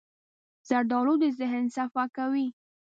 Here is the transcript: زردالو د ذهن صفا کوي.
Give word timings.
زردالو 0.67 1.13
د 1.21 1.23
ذهن 1.39 1.63
صفا 1.75 2.05
کوي. 2.17 2.47